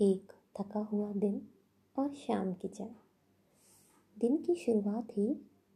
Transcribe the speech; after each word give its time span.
एक 0.00 0.32
थका 0.60 0.80
हुआ 0.80 1.12
दिन 1.12 1.48
और 1.98 2.14
शाम 2.14 2.52
की 2.52 2.68
चाय 2.68 2.90
दिन 4.18 4.36
की 4.36 4.54
शुरुआत 4.54 5.08
ही 5.10 5.34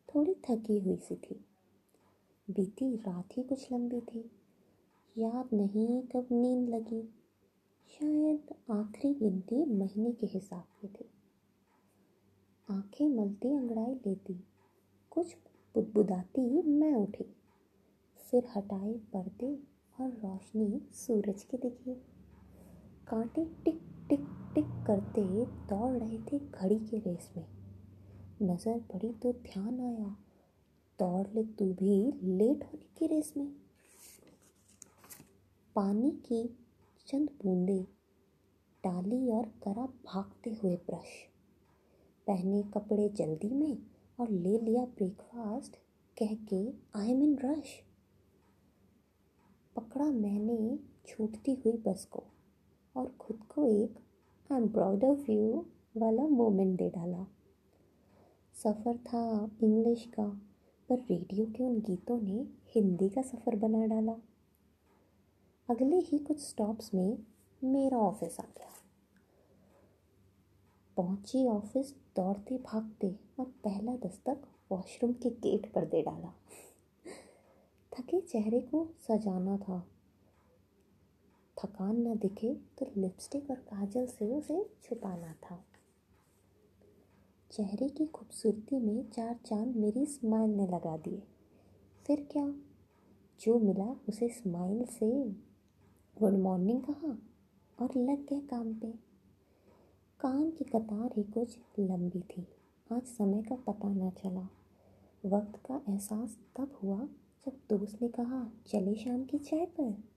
थोड़ी 0.08 0.35
थकी 0.35 0.79
हुई 0.79 0.96
सी 0.96 1.16
थी। 1.16 1.45
बीती 2.51 2.96
रात 2.96 3.29
ही 3.37 3.43
कुछ 3.43 3.72
लंबी 3.72 4.01
थी। 4.01 4.30
याद 5.19 5.48
नहीं 5.54 6.03
कब 6.03 6.29
नींद 6.33 6.69
लगी। 6.69 7.03
शायद 7.91 8.54
आखिरी 8.70 9.14
गिनती 9.14 9.64
महीने 9.64 10.12
के 10.12 10.27
हिसाब 10.27 10.64
की 10.80 10.89
थी। 10.89 11.11
आँखें 12.71 13.09
मलती 13.09 13.48
अंगड़ाई 13.48 13.95
लेती, 13.95 14.45
कुछ 15.11 15.37
बुदबुदाती 15.75 16.62
मैं 16.62 16.95
उठी। 16.95 17.37
फिर 18.16 18.45
हटाए 18.57 18.93
पर्दे 18.93 19.59
और 20.00 20.11
रोशनी 20.11 20.80
सूरज 20.93 21.43
की 21.43 21.57
दिखी। 21.57 21.95
कांटे 23.09 23.45
टिक 23.64 23.80
टिक 24.11 24.27
टिक 24.54 24.66
करते 24.87 25.23
दौड़ 25.69 25.92
रहे 25.92 26.18
थे 26.23 26.38
घड़ी 26.38 26.78
के 26.80 26.98
रेस 26.98 27.28
में। 27.37 27.46
नज़र 28.42 28.78
पड़ी 28.92 29.12
तो 29.12 29.32
ध्यान 29.32 29.80
आया, 29.80 30.09
दौड़ 30.98 31.27
ले 31.27 31.45
तू 31.59 31.64
भी, 31.74 31.96
लेट 32.38 32.65
होने 32.65 32.88
की 32.98 33.06
रेस 33.06 33.32
में। 33.37 33.46
पानी 35.77 36.10
की 36.27 36.42
चंद 37.09 37.28
बूंदे 37.42 37.78
डाली 38.84 39.28
और 39.30 39.45
करा 39.62 39.87
भागते 40.06 40.51
हुए 40.52 40.74
ब्रश। 40.87 41.15
पहने 42.27 42.62
कपड़े 42.74 43.09
जल्दी 43.09 43.51
में 43.51 43.77
और 44.18 44.30
ले 44.30 44.59
लिया 44.59 44.84
ब्रेकफास्ट 44.96 45.77
कह 46.16 46.34
के 46.48 46.60
आई 46.98 47.10
एम 47.10 47.23
इन 47.23 47.38
रश 47.45 47.79
पकड़ा 49.77 50.04
मैंने 50.04 50.79
छूटती 51.06 51.54
हुई 51.54 51.82
बस 51.87 52.04
को। 52.04 52.24
और 52.97 53.17
खुद 53.21 53.37
को 53.37 53.65
एक 53.65 53.99
I 54.53 54.59
am 54.59 54.69
proud 54.69 55.05
of 55.05 55.30
you 55.30 55.65
वाला 55.97 56.23
मोमेंट 56.23 56.79
दे 56.79 56.91
डाला। 56.91 57.27
सफ़र 58.55 58.97
था 58.97 59.51
इंग्लिश 59.63 60.05
का, 60.05 60.41
पर 60.88 60.99
रेडियो 60.99 61.47
के 61.47 61.65
उन 61.65 61.80
गीतों 61.80 62.21
ने 62.21 62.47
हिंदी 62.74 63.09
का 63.09 63.23
सफ़र 63.23 63.57
बना 63.57 63.87
डाला। 63.87 64.16
अगले 65.71 65.97
ही 65.97 66.19
कुछ 66.19 66.49
स्टॉप्स 66.49 66.94
में 66.94 67.19
मेरा 67.65 67.99
ऑफ़िस 67.99 68.41
आ 68.41 68.43
गया। 68.43 68.71
पहुँची 70.97 71.47
ऑफ़िस 71.47 71.94
दौड़ते 72.16 72.59
भागते 72.59 73.16
और 73.41 73.44
पहला 73.44 73.97
दस्तक 73.97 74.43
वॉशरूम 74.72 75.12
के 75.12 75.31
गेट 75.31 75.72
पर 75.72 75.84
दे 75.84 76.03
डाला। 76.03 76.34
थके 77.93 78.21
चेहरे 78.21 78.60
को 78.60 78.94
सजाना 78.99 79.56
था। 79.56 79.87
थकान 81.65 81.97
न 81.97 82.19
दिखे 82.19 82.55
तो 82.55 82.93
लिपस्टिक 82.97 83.50
और 83.50 83.56
काजल 83.56 84.06
से 84.06 84.34
उसे 84.34 84.71
छुपाना 84.83 85.33
था। 85.33 85.65
चेहरे 87.50 87.89
की 87.89 88.06
खूबसूरती 88.06 88.78
में 88.78 89.11
चार 89.11 89.41
चाँद 89.47 89.77
मेरी 89.77 90.06
स्माइल 90.06 90.50
ने 90.50 90.66
लगा 90.66 90.97
दिए। 90.97 91.22
फिर 92.06 92.28
क्या? 92.33 92.55
जो 93.41 93.59
मिला 93.59 93.97
उसे 94.09 94.28
स्माइल 94.28 94.84
से। 94.84 95.28
गुड 96.19 96.33
मॉर्निंग 96.33 96.83
कहा 96.83 97.19
और 97.84 97.91
लग 97.97 98.27
गए 98.27 98.41
काम 98.41 98.75
पे। 98.75 98.94
काम 100.21 100.50
की 100.50 100.65
कतार 100.65 101.11
ही 101.16 101.22
कुछ 101.22 101.59
लंबी 101.78 102.21
थी। 102.21 102.47
आज 102.93 103.03
समय 103.03 103.43
का 103.43 103.55
पता 103.55 103.88
न 103.88 104.11
चला। 104.11 104.49
वक्त 105.25 105.66
का 105.66 105.83
एहसास 105.88 106.38
तब 106.56 106.78
हुआ 106.83 107.09
जब 107.47 107.53
दोस्त 107.71 108.03
ने 108.03 108.09
कहा, 108.09 108.53
चले 108.66 108.94
शाम 108.94 109.25
की 109.25 109.38
चाय 109.38 109.66
पर? 109.66 110.09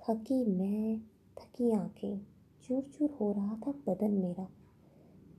थकी, 0.00 0.44
मैं 0.44 1.00
थकी 1.38 1.70
आँखें 1.70 2.26
चूर 2.62 2.82
चूर 2.82 3.10
हो 3.10 3.32
रहा 3.32 3.56
था 3.66 3.72
बदन 3.72 4.10
मेरा। 4.10 4.48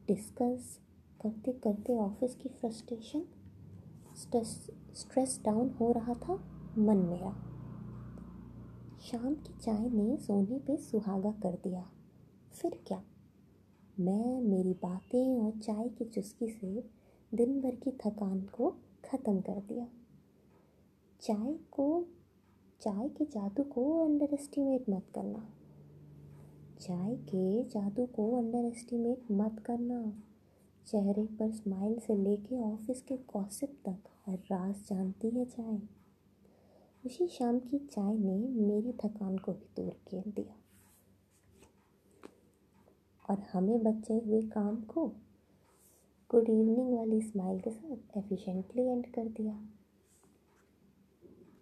डिस्कस 0.07 0.79
करते 1.21 1.51
करते 1.51 1.97
ऑफ़िस 1.97 2.35
की 2.35 2.49
फ्रस्ट्रेशन, 2.49 3.25
स्ट्रेस 4.17 4.71
स्ट्रेस 4.93 5.41
डाउन 5.45 5.69
हो 5.69 5.91
रहा 5.91 6.13
था 6.13 6.33
मन 6.77 6.97
मेरा। 6.97 7.31
शाम 9.01 9.35
की 9.35 9.53
चाय 9.61 9.89
ने 9.89 10.17
सोने 10.17 10.59
पे 10.59 10.77
सुहागा 10.77 11.31
कर 11.31 11.57
दिया। 11.63 11.91
फिर 12.53 12.79
क्या? 12.87 13.03
मैं 13.99 14.41
मेरी 14.41 14.73
बातें 14.73 15.39
और 15.39 15.51
चाय 15.51 15.89
की 15.89 16.05
चुस्की 16.05 16.47
से 16.47 16.83
दिन 17.33 17.61
भर 17.61 17.75
की 17.75 17.91
थकान 17.91 18.41
को 18.41 18.75
ख़त्म 19.05 19.41
कर 19.41 19.59
दिया। 19.59 19.87
चाय 21.21 21.53
को 21.71 22.05
चाय 22.81 23.09
के 23.09 23.25
जादू 23.25 23.63
को 23.63 24.05
अंडर 24.05 24.33
एस्टिमेट 24.33 24.89
मत 24.89 25.03
करना। 25.15 25.49
चाय 26.79 27.15
के 27.15 27.63
जादू 27.63 28.05
को 28.05 28.37
अंडर 28.37 28.65
एस्टिमेट 28.65 29.21
मत 29.31 29.59
करना। 29.59 30.23
चेहरे 30.87 31.25
पर 31.25 31.51
स्माइल 31.51 31.99
से 31.99 32.15
लेके 32.15 32.61
ऑफ़िस 32.61 33.01
के 33.01 33.17
गॉसिप 33.17 33.77
तक 33.85 33.97
हर 34.25 34.35
राज 34.35 34.75
जानती 34.75 35.29
है 35.29 35.45
चाय। 35.45 35.79
उसी 37.05 37.27
शाम 37.27 37.59
की 37.59 37.79
चाय 37.79 38.17
ने 38.17 38.37
मेरी 38.47 38.93
थकान 38.93 39.37
को 39.37 39.53
भी 39.53 39.67
दूर 39.75 39.91
कर 39.91 40.31
दिया। 40.31 40.55
और 43.29 43.39
हमें 43.53 43.83
बचे 43.83 44.13
हुए 44.13 44.41
काम 44.41 44.75
को 44.75 45.07
गुड 46.31 46.49
इवनिंग 46.49 46.97
वाली 46.97 47.21
स्माइल 47.21 47.59
के 47.59 47.69
साथ 47.69 48.17
एफिशिएंटली 48.17 48.83
एंड 48.83 49.05
कर 49.05 49.27
दिया। 49.27 49.67